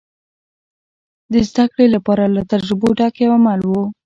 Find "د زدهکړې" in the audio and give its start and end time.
1.31-1.87